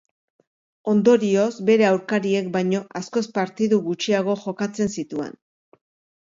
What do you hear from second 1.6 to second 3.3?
bere aurkariek baino askoz